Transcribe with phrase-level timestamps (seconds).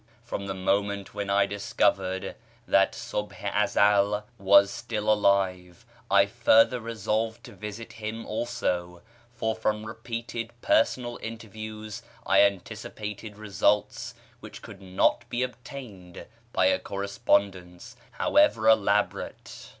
[0.23, 2.35] From the moment when I discovered
[2.67, 9.03] that Subh i Ezel was still alive I further resolved to visit him also,
[9.35, 16.79] for from repeated personal interviews I anticipated results which could not be obtained by a
[16.79, 19.69] correspondence, however elaborate.